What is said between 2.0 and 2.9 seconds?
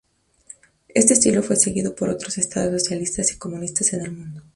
otros estados